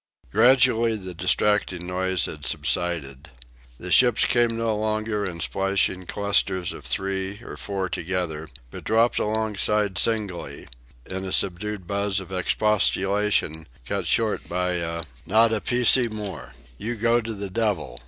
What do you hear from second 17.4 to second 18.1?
devil!"